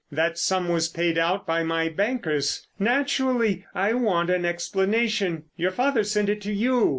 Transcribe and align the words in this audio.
That 0.11 0.39
sum 0.39 0.67
was 0.67 0.89
paid 0.89 1.19
out 1.19 1.45
by 1.45 1.61
my 1.61 1.87
bankers. 1.87 2.65
Naturally, 2.79 3.67
I 3.75 3.93
want 3.93 4.31
an 4.31 4.45
explanation. 4.45 5.43
Your 5.57 5.69
father 5.69 6.03
sent 6.03 6.27
it 6.27 6.41
to 6.41 6.51
you. 6.51 6.89